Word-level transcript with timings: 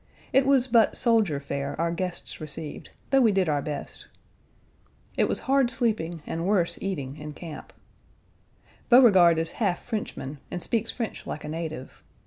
It 0.33 0.47
was 0.47 0.65
but 0.67 0.97
soldier 0.97 1.39
fare 1.39 1.79
our 1.79 1.91
guests 1.91 2.41
received, 2.41 2.89
though 3.11 3.21
we 3.21 3.31
did 3.31 3.47
our 3.47 3.61
best. 3.61 4.07
It 5.15 5.25
was 5.25 5.41
hard 5.41 5.69
sleeping 5.69 6.23
and 6.25 6.47
worse 6.47 6.79
eating 6.81 7.17
in 7.17 7.33
camp. 7.33 7.71
Beauregard 8.89 9.37
is 9.37 9.51
half 9.61 9.83
Frenchman 9.85 10.39
and 10.49 10.59
speaks 10.59 10.89
French 10.89 11.27
like 11.27 11.43
a 11.43 11.47
native. 11.49 12.01